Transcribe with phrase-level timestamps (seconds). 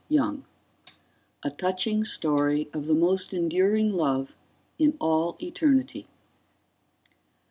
[0.09, 0.45] YOUNG
[1.45, 4.33] _A touching story of the most enduring love
[4.79, 6.07] in all eternity.